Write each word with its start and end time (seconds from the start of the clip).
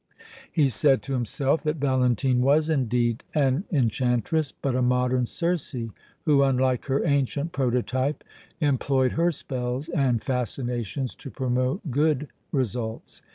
He 0.51 0.69
said 0.69 1.03
to 1.03 1.13
himself 1.13 1.61
that 1.61 1.75
Valentine 1.75 2.41
was, 2.41 2.71
indeed, 2.71 3.23
an 3.35 3.65
enchantress, 3.71 4.51
but 4.51 4.73
a 4.73 4.81
modern 4.81 5.27
Circe, 5.27 5.75
who, 6.25 6.41
unlike 6.41 6.85
her 6.85 7.05
ancient 7.05 7.51
prototype, 7.51 8.23
employed 8.59 9.11
her 9.11 9.31
spells 9.31 9.89
and 9.89 10.19
fascinations 10.23 11.13
to 11.17 11.29
promote 11.29 11.91
good, 11.91 12.29
results. 12.51 13.21